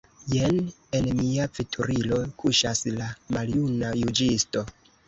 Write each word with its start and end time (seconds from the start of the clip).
Jen 0.35 0.55
en 0.99 1.09
mia 1.19 1.45
veturilo 1.59 2.19
kuŝas 2.45 2.85
la 2.99 3.13
maljuna 3.39 3.95
juĝisto. 4.03 4.71